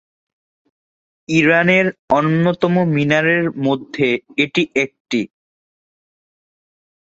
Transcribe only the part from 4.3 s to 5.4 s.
এটি একটি।